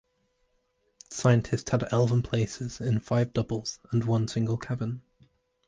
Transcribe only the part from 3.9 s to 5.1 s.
and one single cabin.